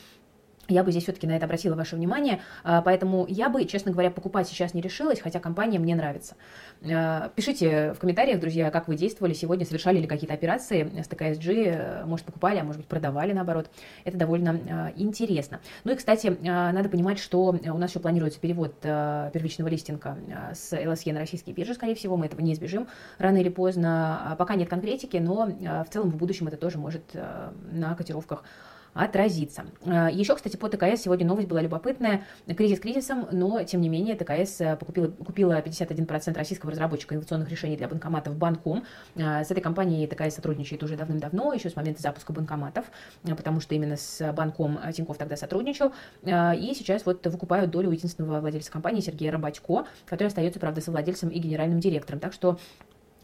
я 0.68 0.84
бы 0.84 0.90
здесь 0.90 1.04
все-таки 1.04 1.26
на 1.26 1.32
это 1.32 1.46
обратила 1.46 1.74
ваше 1.74 1.96
внимание, 1.96 2.40
а, 2.62 2.82
поэтому 2.82 3.26
я 3.28 3.48
бы, 3.48 3.64
честно 3.64 3.90
говоря, 3.90 4.10
покупать 4.10 4.48
сейчас 4.48 4.74
не 4.74 4.80
решилась, 4.80 5.20
хотя 5.20 5.40
компания 5.40 5.78
мне 5.78 5.94
нравится. 5.94 6.36
А, 6.84 7.30
пишите 7.34 7.94
в 7.94 7.98
комментариях, 7.98 8.38
друзья, 8.38 8.70
как 8.70 8.86
вы 8.86 8.96
действовали 8.96 9.32
сегодня, 9.32 9.64
совершали 9.64 9.98
ли 9.98 10.06
какие-то 10.06 10.34
операции 10.34 10.90
с 11.02 11.08
ТКСG, 11.08 12.04
может, 12.04 12.26
покупали, 12.26 12.58
а 12.58 12.64
может 12.64 12.82
быть, 12.82 12.88
продавали, 12.88 13.32
наоборот. 13.32 13.70
Это 14.04 14.18
довольно 14.18 14.60
а, 14.70 14.92
интересно. 14.96 15.60
Ну 15.84 15.92
и, 15.92 15.96
кстати, 15.96 16.36
надо 16.40 16.88
понимать, 16.88 17.18
что 17.18 17.46
у 17.46 17.78
нас 17.78 17.90
еще 17.90 18.00
планируется 18.00 18.38
перевод 18.38 18.74
первичного 18.80 19.68
листинга 19.68 20.16
с 20.52 20.72
ЛСЕ 20.72 21.12
на 21.12 21.20
российские 21.20 21.54
биржи, 21.54 21.74
скорее 21.74 21.94
всего, 21.94 22.16
мы 22.16 22.26
этого 22.26 22.40
не 22.40 22.52
избежим 22.52 22.88
рано 23.18 23.38
или 23.38 23.48
поздно. 23.48 24.36
Пока 24.38 24.54
нет 24.54 24.68
конкретики, 24.68 25.16
но 25.16 25.46
в 25.46 25.86
целом 25.90 26.10
в 26.10 26.16
будущем 26.16 26.48
это 26.48 26.56
тоже 26.56 26.78
может 26.78 27.02
на 27.72 27.94
котировках 27.94 28.44
отразится. 28.94 29.66
А, 29.84 30.10
Еще, 30.10 30.34
кстати, 30.34 30.56
по 30.56 30.68
ТКС 30.68 31.02
сегодня 31.02 31.26
новость 31.26 31.48
была 31.48 31.60
любопытная. 31.60 32.24
Кризис 32.46 32.80
кризисом, 32.80 33.28
но, 33.32 33.62
тем 33.62 33.80
не 33.80 33.88
менее, 33.88 34.16
ТКС 34.16 34.60
э, 34.60 34.76
покупила, 34.76 35.08
купила 35.08 35.60
51% 35.60 36.36
российского 36.36 36.72
разработчика 36.72 37.14
инновационных 37.14 37.50
решений 37.50 37.76
для 37.76 37.88
банкоматов 37.88 38.36
Банком. 38.36 38.84
А, 39.16 39.44
с 39.44 39.50
этой 39.50 39.60
компанией 39.60 40.06
ТКС 40.06 40.36
сотрудничает 40.36 40.82
уже 40.82 40.96
давным-давно, 40.96 41.52
еще 41.52 41.70
с 41.70 41.76
момента 41.76 42.02
запуска 42.02 42.32
банкоматов, 42.32 42.86
потому 43.22 43.60
что 43.60 43.74
именно 43.74 43.96
с 43.96 44.32
Банком 44.32 44.78
Тиньков 44.92 45.18
тогда 45.18 45.36
сотрудничал. 45.36 45.92
И 46.24 46.72
сейчас 46.76 47.06
вот 47.06 47.26
выкупают 47.26 47.70
долю 47.70 47.90
единственного 47.90 48.40
владельца 48.40 48.70
компании 48.70 49.00
Сергея 49.00 49.32
Рыбачко, 49.32 49.86
который 50.06 50.28
остается, 50.28 50.60
правда, 50.60 50.80
совладельцем 50.80 51.28
и 51.28 51.38
генеральным 51.38 51.80
директором. 51.80 52.20
Так 52.20 52.32
что 52.32 52.58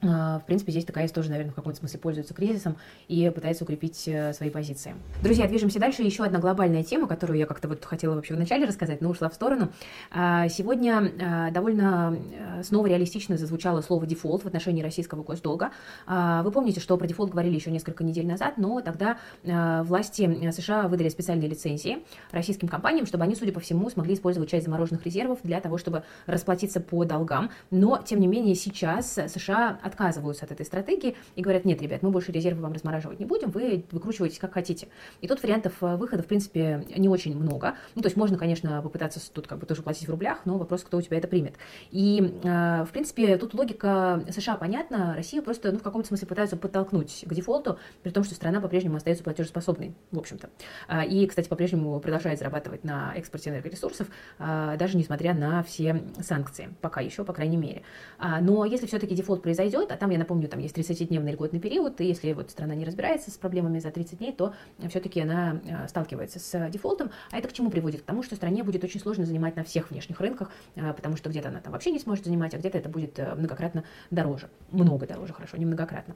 в 0.05 0.43
принципе, 0.47 0.73
здесь 0.73 0.85
ТКС 0.85 1.13
тоже, 1.13 1.31
наверное, 1.31 1.53
в 1.53 1.55
каком-то 1.55 1.79
смысле 1.79 1.99
пользуется 1.99 2.35
кризисом 2.35 2.77
и 3.09 3.31
пытается 3.35 3.65
укрепить 3.65 4.07
э, 4.07 4.33
свои 4.33 4.51
позиции. 4.51 4.95
Друзья, 5.23 5.49
движемся 5.49 5.79
дальше. 5.79 6.03
Еще 6.03 6.25
одна 6.25 6.39
глобальная 6.39 6.83
тема, 6.83 7.07
которую 7.07 7.39
я 7.39 7.47
как-то 7.47 7.69
вот 7.69 7.85
хотела 7.85 8.15
вообще 8.15 8.35
вначале 8.35 8.67
рассказать, 8.67 9.01
но 9.01 9.11
ушла 9.11 9.29
в 9.31 9.35
сторону. 9.35 9.71
А, 10.11 10.49
сегодня 10.49 11.11
а, 11.21 11.51
довольно 11.51 12.17
э, 12.59 12.63
снова 12.63 12.87
реалистично 12.87 13.37
зазвучало 13.37 13.81
слово 13.81 14.07
«дефолт» 14.07 14.45
в 14.45 14.47
отношении 14.47 14.83
российского 14.83 15.23
госдолга. 15.23 15.71
Вы 16.07 16.51
помните, 16.51 16.81
что 16.81 16.97
про 16.97 17.07
дефолт 17.07 17.31
говорили 17.31 17.55
еще 17.55 17.71
несколько 17.71 18.05
недель 18.05 18.27
назад, 18.27 18.59
но 18.59 18.81
тогда 18.81 19.19
власти 19.43 20.51
США 20.51 20.89
выдали 20.89 21.09
специальные 21.09 21.49
лицензии 21.49 21.99
российским 22.31 22.69
компаниям, 22.69 23.07
чтобы 23.07 23.25
они, 23.25 23.35
судя 23.35 23.53
по 23.53 23.61
всему, 23.61 23.89
смогли 23.91 24.15
использовать 24.15 24.51
часть 24.51 24.65
замороженных 24.65 25.05
резервов 25.05 25.39
для 25.43 25.61
того, 25.61 25.79
чтобы 25.79 26.05
расплатиться 26.27 26.81
по 26.81 27.05
долгам. 27.05 27.51
Но, 27.71 28.01
тем 28.05 28.21
не 28.21 28.27
менее, 28.27 28.55
сейчас 28.55 29.15
США 29.15 29.79
от 29.83 29.94
отказываются 29.95 30.45
от 30.45 30.53
этой 30.53 30.67
стратегии 30.67 31.17
и 31.37 31.43
говорят, 31.43 31.65
нет, 31.65 31.81
ребят, 31.81 32.03
мы 32.03 32.11
больше 32.11 32.33
резервы 32.33 32.63
вам 32.63 32.73
размораживать 32.73 33.21
не 33.21 33.27
будем, 33.27 33.51
вы 33.51 33.85
выкручиваетесь 33.93 34.39
как 34.39 34.53
хотите. 34.55 34.89
И 35.21 35.29
тут 35.29 35.43
вариантов 35.43 35.75
э, 35.81 35.97
выхода, 35.97 36.23
в 36.23 36.27
принципе, 36.27 36.85
не 36.97 37.09
очень 37.09 37.37
много. 37.37 37.77
Ну, 37.95 38.03
то 38.03 38.07
есть 38.07 38.17
можно, 38.17 38.37
конечно, 38.37 38.83
попытаться 38.83 39.21
тут 39.33 39.47
как 39.47 39.59
бы 39.59 39.67
тоже 39.67 39.83
платить 39.83 40.09
в 40.09 40.11
рублях, 40.11 40.41
но 40.45 40.59
вопрос, 40.59 40.83
кто 40.83 40.99
у 40.99 41.03
тебя 41.03 41.19
это 41.19 41.29
примет. 41.29 41.55
И, 41.91 42.39
э, 42.43 42.85
в 42.85 42.89
принципе, 42.93 43.37
тут 43.39 43.55
логика 43.55 44.25
США 44.31 44.57
понятна, 44.57 45.15
Россия 45.17 45.41
просто, 45.41 45.73
ну, 45.73 45.79
в 45.79 45.83
каком-то 45.83 46.09
смысле 46.09 46.27
пытается 46.27 46.57
подтолкнуть 46.57 47.25
к 47.27 47.33
дефолту, 47.33 47.79
при 48.03 48.11
том, 48.11 48.25
что 48.25 48.35
страна 48.35 48.61
по-прежнему 48.61 48.97
остается 48.97 49.23
платежеспособной, 49.23 49.95
в 50.11 50.19
общем-то. 50.19 50.51
А, 50.89 51.05
и, 51.05 51.27
кстати, 51.27 51.49
по-прежнему 51.49 51.99
продолжает 52.01 52.39
зарабатывать 52.39 52.85
на 52.85 53.15
экспорте 53.17 53.51
энергоресурсов, 53.51 54.09
даже 54.39 54.97
несмотря 54.97 55.35
на 55.35 55.63
все 55.63 56.03
санкции, 56.21 56.75
пока 56.81 57.01
еще, 57.01 57.25
по 57.25 57.33
крайней 57.33 57.57
мере. 57.57 57.83
А, 58.19 58.41
но 58.41 58.65
если 58.65 58.87
все-таки 58.87 59.15
дефолт 59.15 59.43
произойдет, 59.43 59.84
идет, 59.85 59.93
а 59.93 59.97
там, 59.97 60.11
я 60.11 60.19
напомню, 60.19 60.49
там 60.49 60.61
есть 60.61 60.77
30-дневный 60.77 61.33
льготный 61.33 61.61
период, 61.61 62.01
и 62.01 62.05
если 62.05 62.33
вот 62.33 62.51
страна 62.51 62.75
не 62.75 62.85
разбирается 62.85 63.31
с 63.31 63.35
проблемами 63.35 63.79
за 63.79 63.91
30 63.91 64.19
дней, 64.19 64.33
то 64.33 64.55
все-таки 64.89 65.21
она 65.21 65.61
сталкивается 65.89 66.39
с 66.39 66.71
дефолтом, 66.71 67.11
а 67.31 67.39
это 67.39 67.49
к 67.49 67.53
чему 67.53 67.71
приводит? 67.71 68.03
К 68.03 68.05
тому, 68.05 68.23
что 68.23 68.37
стране 68.37 68.63
будет 68.63 68.85
очень 68.85 69.01
сложно 69.01 69.25
занимать 69.25 69.57
на 69.57 69.65
всех 69.65 69.91
внешних 69.91 70.21
рынках, 70.21 70.51
потому 70.75 71.17
что 71.17 71.31
где-то 71.31 71.49
она 71.49 71.61
там 71.61 71.73
вообще 71.73 71.91
не 71.91 71.99
сможет 71.99 72.25
занимать, 72.25 72.55
а 72.55 72.59
где-то 72.59 72.79
это 72.79 72.89
будет 72.89 73.19
многократно 73.19 73.85
дороже, 74.11 74.49
много 74.71 75.07
дороже, 75.07 75.33
хорошо, 75.33 75.57
не 75.57 75.67
многократно. 75.67 76.15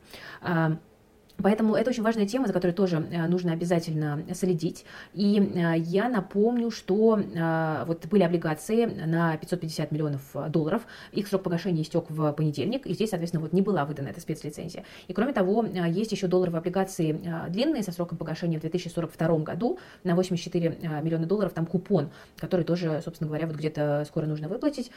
Поэтому 1.41 1.77
это 1.77 1.91
очень 1.91 2.03
важная 2.03 2.27
тема, 2.27 2.49
за 2.49 2.53
которой 2.53 2.73
тоже 2.73 3.07
э, 3.11 3.29
нужно 3.29 3.53
обязательно 3.53 4.25
следить. 4.35 4.85
И 5.15 5.39
э, 5.39 5.79
я 5.79 6.09
напомню, 6.09 6.73
что 6.73 7.19
э, 7.19 7.85
вот 7.87 8.07
были 8.07 8.25
облигации 8.25 8.87
на 8.87 9.37
550 9.37 9.93
миллионов 9.93 10.21
долларов, 10.49 10.83
их 11.13 11.29
срок 11.29 11.45
погашения 11.45 11.83
истек 11.83 12.07
в 12.09 12.33
понедельник, 12.33 12.87
и 12.87 12.93
здесь, 12.93 13.11
соответственно, 13.11 13.43
вот 13.43 13.53
не 13.53 13.63
была 13.63 13.85
выдана 13.85 14.09
эта 14.09 14.21
спецлицензия. 14.21 14.85
И 15.07 15.13
кроме 15.13 15.33
того, 15.33 15.65
есть 15.65 16.11
еще 16.11 16.27
долларовые 16.27 16.59
облигации 16.59 17.21
длинные 17.49 17.85
со 17.85 17.93
сроком 17.93 18.19
погашения 18.19 18.59
в 18.59 18.63
2042 18.63 19.39
году 19.39 19.79
на 20.03 20.17
84 20.17 21.01
миллиона 21.03 21.27
долларов, 21.27 21.53
там 21.53 21.67
купон, 21.67 22.11
который 22.37 22.65
тоже, 22.65 23.01
собственно 23.05 23.29
говоря, 23.29 23.47
вот 23.47 23.57
где-то 23.57 24.05
скоро 24.09 24.27
нужно 24.27 24.49
выплатить. 24.49 24.91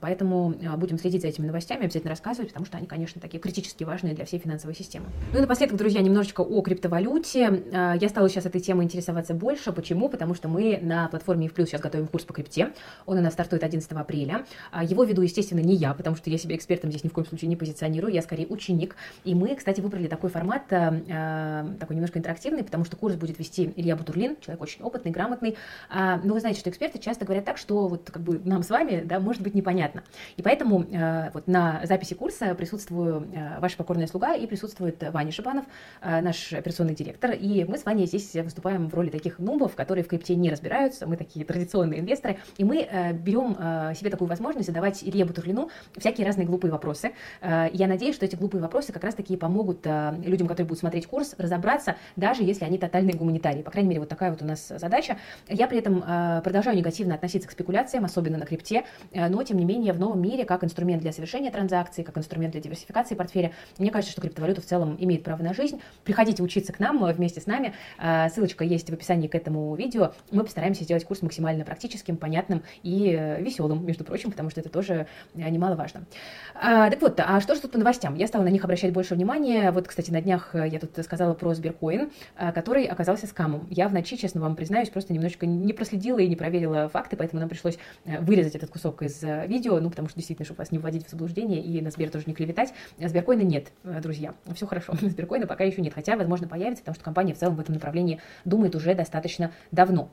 Поэтому 0.00 0.54
будем 0.76 0.98
следить 0.98 1.22
за 1.22 1.28
этими 1.28 1.46
новостями, 1.46 1.84
обязательно 1.84 2.10
рассказывать, 2.10 2.50
потому 2.50 2.66
что 2.66 2.78
они, 2.78 2.86
конечно, 2.86 3.20
такие 3.20 3.38
критически 3.38 3.84
важные 3.84 4.14
для 4.14 4.24
всей 4.24 4.40
финансовой 4.40 4.74
системы. 4.74 5.06
Ну 5.32 5.38
и 5.38 5.40
напоследок 5.40 5.67
Напоследок, 5.68 5.84
друзья, 5.84 6.00
немножечко 6.00 6.40
о 6.40 6.62
криптовалюте. 6.62 7.62
А, 7.74 7.94
я 7.94 8.08
стала 8.08 8.30
сейчас 8.30 8.46
этой 8.46 8.58
темой 8.58 8.86
интересоваться 8.86 9.34
больше. 9.34 9.70
Почему? 9.70 10.08
Потому 10.08 10.34
что 10.34 10.48
мы 10.48 10.78
на 10.80 11.08
платформе 11.08 11.46
в 11.48 11.52
плюс 11.52 11.68
сейчас 11.68 11.82
готовим 11.82 12.06
курс 12.06 12.24
по 12.24 12.32
крипте. 12.32 12.72
Он 13.04 13.18
у 13.18 13.20
нас 13.20 13.34
стартует 13.34 13.62
11 13.62 13.92
апреля. 13.92 14.46
А, 14.70 14.82
его 14.82 15.04
веду, 15.04 15.20
естественно, 15.20 15.60
не 15.60 15.74
я, 15.74 15.92
потому 15.92 16.16
что 16.16 16.30
я 16.30 16.38
себя 16.38 16.56
экспертом 16.56 16.88
здесь 16.88 17.04
ни 17.04 17.08
в 17.08 17.12
коем 17.12 17.26
случае 17.26 17.50
не 17.50 17.56
позиционирую. 17.56 18.14
Я 18.14 18.22
скорее 18.22 18.46
ученик. 18.46 18.96
И 19.24 19.34
мы, 19.34 19.54
кстати, 19.56 19.82
выбрали 19.82 20.06
такой 20.06 20.30
формат, 20.30 20.62
а, 20.70 21.68
такой 21.78 21.96
немножко 21.96 22.18
интерактивный, 22.18 22.64
потому 22.64 22.86
что 22.86 22.96
курс 22.96 23.16
будет 23.16 23.38
вести 23.38 23.70
Илья 23.76 23.94
Бутурлин, 23.94 24.38
человек 24.40 24.62
очень 24.62 24.82
опытный, 24.82 25.10
грамотный. 25.10 25.56
Но 25.90 26.32
вы 26.32 26.40
знаете, 26.40 26.60
что 26.60 26.70
эксперты 26.70 26.98
часто 26.98 27.26
говорят 27.26 27.44
так, 27.44 27.58
что 27.58 27.88
вот 27.88 28.10
как 28.10 28.22
бы 28.22 28.40
нам 28.42 28.62
с 28.62 28.70
вами, 28.70 29.02
да, 29.04 29.20
может 29.20 29.42
быть 29.42 29.54
непонятно. 29.54 30.02
И 30.36 30.42
поэтому 30.42 30.86
вот 31.34 31.46
на 31.46 31.82
записи 31.84 32.14
курса 32.14 32.54
присутствую 32.54 33.26
ваша 33.60 33.76
покорная 33.76 34.06
слуга 34.06 34.34
и 34.34 34.46
присутствует 34.46 35.02
Ваня 35.12 35.30
Шипан, 35.30 35.57
Романов, 35.58 35.64
э, 36.00 36.20
наш 36.20 36.52
операционный 36.52 36.94
директор, 36.94 37.32
и 37.32 37.64
мы 37.64 37.78
с 37.78 37.84
Ваней 37.84 38.06
здесь 38.06 38.34
выступаем 38.34 38.88
в 38.88 38.94
роли 38.94 39.10
таких 39.10 39.38
нубов, 39.38 39.74
которые 39.74 40.04
в 40.04 40.08
крипте 40.08 40.34
не 40.34 40.50
разбираются, 40.50 41.06
мы 41.06 41.16
такие 41.16 41.44
традиционные 41.44 42.00
инвесторы, 42.00 42.38
и 42.56 42.64
мы 42.64 42.80
э, 42.82 43.12
берем 43.12 43.56
э, 43.58 43.94
себе 43.94 44.10
такую 44.10 44.28
возможность 44.28 44.68
задавать 44.68 45.02
Илье 45.02 45.24
Бутурлину 45.24 45.70
всякие 45.96 46.26
разные 46.26 46.46
глупые 46.46 46.70
вопросы. 46.70 47.12
Я 47.42 47.86
надеюсь, 47.86 48.14
что 48.14 48.24
эти 48.24 48.36
глупые 48.36 48.60
вопросы 48.60 48.92
как 48.92 49.04
раз-таки 49.04 49.36
помогут 49.36 49.86
людям, 50.24 50.46
которые 50.46 50.66
будут 50.66 50.80
смотреть 50.80 51.06
курс, 51.06 51.34
разобраться, 51.38 51.96
даже 52.16 52.42
если 52.42 52.64
они 52.64 52.78
тотальные 52.78 53.14
гуманитарии. 53.14 53.62
По 53.62 53.70
крайней 53.70 53.88
мере, 53.88 54.00
вот 54.00 54.08
такая 54.08 54.30
вот 54.30 54.42
у 54.42 54.44
нас 54.44 54.68
задача. 54.68 55.18
Я 55.48 55.66
при 55.66 55.78
этом 55.78 56.02
продолжаю 56.42 56.76
негативно 56.76 57.14
относиться 57.14 57.48
к 57.48 57.52
спекуляциям, 57.52 58.04
особенно 58.04 58.38
на 58.38 58.46
крипте, 58.46 58.84
но, 59.12 59.42
тем 59.42 59.56
не 59.58 59.64
менее, 59.64 59.92
в 59.92 59.98
новом 59.98 60.20
мире, 60.20 60.44
как 60.44 60.64
инструмент 60.64 61.02
для 61.02 61.12
совершения 61.12 61.50
транзакций, 61.50 62.04
как 62.04 62.18
инструмент 62.18 62.52
для 62.52 62.60
диверсификации 62.60 63.14
портфеля, 63.14 63.52
мне 63.78 63.90
кажется, 63.90 64.12
что 64.12 64.20
криптовалюта 64.20 64.60
в 64.60 64.66
целом 64.66 64.96
имеет 64.98 65.24
право 65.24 65.37
на 65.42 65.54
жизнь. 65.54 65.80
Приходите 66.04 66.42
учиться 66.42 66.72
к 66.72 66.80
нам 66.80 67.04
вместе 67.04 67.40
с 67.40 67.46
нами. 67.46 67.74
А, 67.98 68.28
ссылочка 68.28 68.64
есть 68.64 68.90
в 68.90 68.92
описании 68.92 69.28
к 69.28 69.34
этому 69.34 69.74
видео. 69.74 70.12
Мы 70.30 70.44
постараемся 70.44 70.84
сделать 70.84 71.04
курс 71.04 71.22
максимально 71.22 71.64
практическим, 71.64 72.16
понятным 72.16 72.62
и 72.82 73.16
э, 73.18 73.42
веселым, 73.42 73.84
между 73.84 74.04
прочим, 74.04 74.30
потому 74.30 74.50
что 74.50 74.60
это 74.60 74.68
тоже 74.68 75.06
э, 75.34 75.48
немаловажно. 75.48 76.06
Так 76.54 77.00
вот, 77.00 77.20
а 77.20 77.40
что 77.40 77.54
же 77.54 77.60
тут 77.60 77.72
по 77.72 77.78
новостям? 77.78 78.14
Я 78.14 78.26
стала 78.26 78.42
на 78.42 78.48
них 78.48 78.64
обращать 78.64 78.92
больше 78.92 79.14
внимания. 79.14 79.70
Вот, 79.70 79.86
кстати, 79.86 80.10
на 80.10 80.20
днях 80.20 80.54
э, 80.54 80.68
я 80.68 80.78
тут 80.78 80.90
сказала 81.04 81.34
про 81.34 81.54
Сберкоин, 81.54 82.10
который 82.54 82.84
оказался 82.84 83.26
скамом. 83.26 83.66
Я 83.70 83.88
в 83.88 83.94
ночи, 83.94 84.16
честно 84.16 84.40
вам 84.40 84.56
признаюсь, 84.56 84.88
просто 84.90 85.12
немножечко 85.12 85.46
не 85.46 85.72
проследила 85.72 86.18
и 86.18 86.28
не 86.28 86.36
проверила 86.36 86.88
факты, 86.88 87.16
поэтому 87.16 87.40
нам 87.40 87.48
пришлось 87.48 87.78
вырезать 88.04 88.54
этот 88.54 88.70
кусок 88.70 89.02
из 89.02 89.22
видео, 89.22 89.78
ну, 89.80 89.90
потому 89.90 90.08
что 90.08 90.16
действительно, 90.16 90.44
чтобы 90.44 90.58
вас 90.58 90.72
не 90.72 90.78
вводить 90.78 91.06
в 91.06 91.10
заблуждение 91.10 91.62
и 91.62 91.80
на 91.80 91.90
Сбер 91.90 92.10
тоже 92.10 92.24
не 92.26 92.34
клеветать. 92.34 92.72
Сберкоина 92.98 93.42
нет, 93.42 93.68
друзья. 93.84 94.34
Все 94.54 94.66
хорошо. 94.66 94.94
Сберкоин 95.00 95.27
биткоина 95.28 95.46
пока 95.46 95.64
еще 95.64 95.82
нет, 95.82 95.92
хотя, 95.94 96.16
возможно, 96.16 96.48
появится, 96.48 96.82
потому 96.82 96.94
что 96.94 97.04
компания 97.04 97.34
в 97.34 97.38
целом 97.38 97.56
в 97.56 97.60
этом 97.60 97.74
направлении 97.74 98.20
думает 98.44 98.74
уже 98.74 98.94
достаточно 98.94 99.52
давно. 99.70 100.10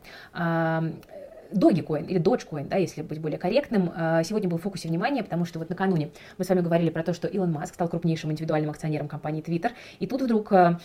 Dogecoin 1.52 2.08
или 2.08 2.20
Dogecoin, 2.20 2.68
да, 2.68 2.78
если 2.78 3.04
быть 3.04 3.22
более 3.22 3.38
корректным, 3.38 3.92
а, 3.96 4.24
сегодня 4.24 4.50
был 4.50 4.58
в 4.58 4.64
фокусе 4.64 4.88
внимания, 4.88 5.24
потому 5.24 5.46
что 5.46 5.60
вот 5.60 5.70
накануне 5.70 6.10
мы 6.40 6.44
с 6.44 6.50
вами 6.50 6.62
говорили 6.62 6.90
про 6.90 7.04
то, 7.04 7.14
что 7.14 7.28
Илон 7.28 7.52
Маск 7.52 7.76
стал 7.76 7.88
крупнейшим 7.88 8.32
индивидуальным 8.32 8.72
акционером 8.72 9.08
компании 9.08 9.44
Twitter, 9.44 9.72
и 10.00 10.08
тут 10.08 10.24
вдруг 10.24 10.52
а, 10.52 10.80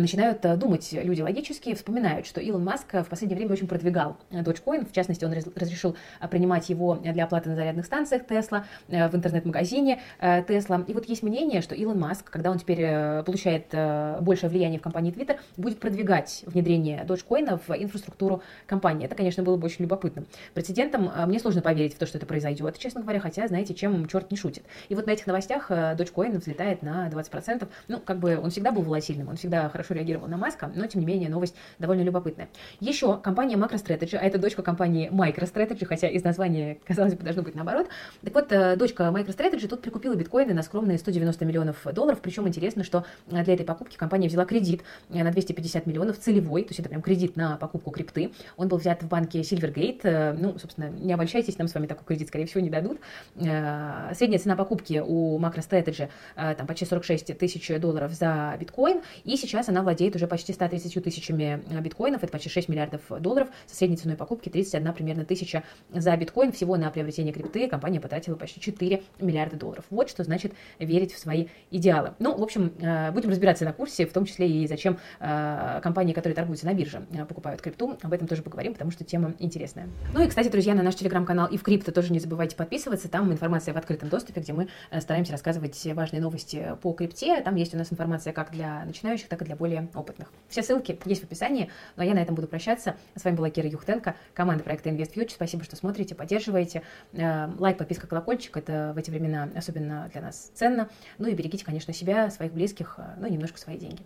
начинают 0.00 0.44
э, 0.44 0.56
думать 0.56 0.88
люди 0.92 1.20
логически, 1.20 1.74
вспоминают, 1.74 2.26
что 2.26 2.40
Илон 2.40 2.64
Маск 2.64 2.92
в 2.92 3.04
последнее 3.04 3.36
время 3.36 3.52
очень 3.52 3.66
продвигал 3.66 4.16
Dogecoin, 4.30 4.88
в 4.88 4.92
частности, 4.92 5.24
он 5.24 5.32
разрешил 5.32 5.96
э, 6.20 6.28
принимать 6.28 6.68
его 6.68 6.94
для 6.96 7.24
оплаты 7.24 7.50
на 7.50 7.56
зарядных 7.56 7.84
станциях 7.84 8.22
Tesla, 8.22 8.64
э, 8.88 9.08
в 9.08 9.14
интернет-магазине 9.14 10.00
Tesla. 10.20 10.84
И 10.86 10.94
вот 10.94 11.06
есть 11.06 11.22
мнение, 11.22 11.60
что 11.60 11.74
Илон 11.74 11.98
Маск, 11.98 12.30
когда 12.30 12.50
он 12.50 12.58
теперь 12.58 13.22
получает 13.24 13.74
большее 14.20 14.50
влияние 14.50 14.78
в 14.78 14.82
компании 14.82 15.12
Twitter, 15.12 15.38
будет 15.56 15.78
продвигать 15.78 16.44
внедрение 16.46 17.04
Dogecoin 17.06 17.60
в 17.66 17.70
инфраструктуру 17.72 18.42
компании. 18.66 19.04
Это, 19.04 19.14
конечно, 19.14 19.42
было 19.42 19.56
бы 19.56 19.66
очень 19.66 19.82
любопытным. 19.82 20.26
Прецедентом 20.54 21.10
мне 21.26 21.38
сложно 21.38 21.60
поверить 21.60 21.94
в 21.94 21.98
то, 21.98 22.06
что 22.06 22.18
это 22.18 22.26
произойдет, 22.26 22.78
честно 22.78 23.02
говоря, 23.02 23.20
хотя, 23.20 23.46
знаете, 23.48 23.74
чем 23.74 24.06
черт 24.06 24.30
не 24.30 24.36
шутит. 24.36 24.64
И 24.88 24.94
вот 24.94 25.06
на 25.06 25.10
этих 25.10 25.26
новостях 25.26 25.70
Dogecoin 25.70 26.38
взлетает 26.38 26.82
на 26.82 27.08
20%. 27.08 27.68
Ну, 27.88 28.00
как 28.00 28.18
бы 28.18 28.38
он 28.38 28.50
всегда 28.50 28.72
был 28.72 28.82
волатильным, 28.82 29.28
он 29.28 29.36
всегда 29.36 29.68
хорошо 29.68 29.81
хорошо 29.82 29.94
реагировал 29.94 30.28
на 30.28 30.36
Маска, 30.36 30.70
но 30.74 30.86
тем 30.86 31.00
не 31.00 31.06
менее 31.06 31.28
новость 31.28 31.54
довольно 31.78 32.02
любопытная. 32.02 32.48
Еще 32.80 33.18
компания 33.18 33.56
MacroStrategy, 33.56 34.16
а 34.16 34.24
это 34.24 34.38
дочка 34.38 34.62
компании 34.62 35.10
MicroStrategy, 35.10 35.84
хотя 35.84 36.08
из 36.08 36.22
названия, 36.22 36.78
казалось 36.86 37.14
бы, 37.14 37.24
должно 37.24 37.42
быть 37.42 37.54
наоборот. 37.54 37.88
Так 38.24 38.34
вот, 38.34 38.52
э, 38.52 38.76
дочка 38.76 39.04
MicroStrategy 39.04 39.66
тут 39.66 39.82
прикупила 39.82 40.14
биткоины 40.14 40.54
на 40.54 40.62
скромные 40.62 40.98
190 40.98 41.44
миллионов 41.44 41.84
долларов, 41.92 42.20
причем 42.22 42.46
интересно, 42.46 42.84
что 42.84 43.04
э, 43.30 43.42
для 43.42 43.54
этой 43.54 43.66
покупки 43.66 43.96
компания 43.96 44.28
взяла 44.28 44.44
кредит 44.44 44.82
э, 45.10 45.22
на 45.22 45.32
250 45.32 45.86
миллионов 45.86 46.18
целевой, 46.18 46.62
то 46.62 46.68
есть 46.68 46.80
это 46.80 46.88
прям 46.88 47.02
кредит 47.02 47.36
на 47.36 47.56
покупку 47.56 47.90
крипты. 47.90 48.32
Он 48.56 48.68
был 48.68 48.78
взят 48.78 49.02
в 49.02 49.08
банке 49.08 49.40
Silvergate, 49.40 50.36
ну, 50.38 50.58
собственно, 50.58 50.90
не 50.90 51.12
обольщайтесь, 51.12 51.58
нам 51.58 51.66
с 51.66 51.74
вами 51.74 51.86
такой 51.86 52.04
кредит, 52.06 52.28
скорее 52.28 52.46
всего, 52.46 52.60
не 52.60 52.70
дадут. 52.70 53.00
Средняя 53.34 54.38
цена 54.38 54.54
покупки 54.54 55.02
у 55.04 55.38
MacroStrategy 55.38 56.08
там 56.36 56.66
почти 56.66 56.84
46 56.84 57.38
тысяч 57.38 57.80
долларов 57.80 58.12
за 58.12 58.56
биткоин, 58.60 59.02
и 59.24 59.36
сейчас 59.36 59.68
она 59.72 59.82
владеет 59.82 60.14
уже 60.14 60.26
почти 60.26 60.52
130 60.52 61.02
тысячами 61.02 61.62
э, 61.68 61.80
биткоинов, 61.80 62.22
это 62.22 62.30
почти 62.30 62.48
6 62.48 62.68
миллиардов 62.68 63.00
долларов, 63.20 63.48
со 63.66 63.74
средней 63.74 63.96
ценой 63.96 64.16
покупки 64.16 64.48
31 64.48 64.92
примерно 64.92 65.24
тысяча 65.24 65.64
за 65.90 66.16
биткоин. 66.16 66.52
Всего 66.52 66.76
на 66.76 66.90
приобретение 66.90 67.32
крипты 67.32 67.68
компания 67.68 68.00
потратила 68.00 68.36
почти 68.36 68.60
4 68.60 69.02
миллиарда 69.20 69.56
долларов. 69.56 69.84
Вот 69.90 70.10
что 70.10 70.22
значит 70.24 70.52
верить 70.78 71.12
в 71.12 71.18
свои 71.18 71.46
идеалы. 71.70 72.12
Ну, 72.18 72.36
в 72.36 72.42
общем, 72.42 72.72
э, 72.80 73.10
будем 73.12 73.30
разбираться 73.30 73.64
на 73.64 73.72
курсе, 73.72 74.06
в 74.06 74.12
том 74.12 74.24
числе 74.26 74.48
и 74.48 74.66
зачем 74.66 74.98
э, 75.20 75.80
компании, 75.82 76.12
которые 76.12 76.36
торгуются 76.36 76.66
на 76.66 76.74
бирже, 76.74 77.04
покупают 77.28 77.60
крипту. 77.60 77.98
Об 78.02 78.12
этом 78.12 78.28
тоже 78.28 78.42
поговорим, 78.42 78.74
потому 78.74 78.90
что 78.90 79.04
тема 79.04 79.34
интересная. 79.38 79.88
Ну 80.12 80.22
и, 80.22 80.28
кстати, 80.28 80.48
друзья, 80.48 80.74
на 80.74 80.82
наш 80.82 80.94
телеграм-канал 80.94 81.48
и 81.48 81.56
в 81.56 81.62
крипто 81.62 81.92
тоже 81.92 82.12
не 82.12 82.20
забывайте 82.20 82.56
подписываться. 82.56 83.08
Там 83.08 83.32
информация 83.32 83.74
в 83.74 83.76
открытом 83.76 84.08
доступе, 84.08 84.40
где 84.40 84.52
мы 84.52 84.68
стараемся 85.00 85.32
рассказывать 85.32 85.80
важные 85.94 86.20
новости 86.20 86.76
по 86.82 86.92
крипте. 86.92 87.40
Там 87.40 87.56
есть 87.56 87.74
у 87.74 87.78
нас 87.78 87.92
информация 87.92 88.32
как 88.32 88.50
для 88.50 88.84
начинающих, 88.84 89.28
так 89.28 89.42
и 89.42 89.44
для 89.44 89.56
более 89.62 89.88
опытных. 89.94 90.32
Все 90.48 90.60
ссылки 90.60 90.98
есть 91.04 91.20
в 91.20 91.24
описании, 91.24 91.70
но 91.94 92.02
я 92.02 92.14
на 92.14 92.18
этом 92.18 92.34
буду 92.34 92.48
прощаться. 92.48 92.96
С 93.14 93.22
вами 93.22 93.36
была 93.36 93.48
Кира 93.48 93.68
Юхтенко, 93.68 94.16
команда 94.34 94.64
проекта 94.64 94.90
InvestFuture. 94.90 95.30
Спасибо, 95.30 95.62
что 95.62 95.76
смотрите, 95.76 96.16
поддерживаете. 96.16 96.82
Э, 97.12 97.48
лайк, 97.60 97.78
подписка, 97.78 98.08
колокольчик– 98.08 98.56
это 98.56 98.92
в 98.92 98.98
эти 98.98 99.10
времена 99.10 99.48
особенно 99.54 100.10
для 100.12 100.20
нас 100.20 100.50
ценно. 100.54 100.88
Ну 101.18 101.28
и 101.28 101.34
берегите, 101.34 101.64
конечно, 101.64 101.92
себя, 101.94 102.28
своих 102.30 102.52
близких, 102.52 102.96
э, 102.98 103.02
ну 103.20 103.28
и 103.28 103.30
немножко 103.30 103.56
свои 103.60 103.78
деньги. 103.78 104.02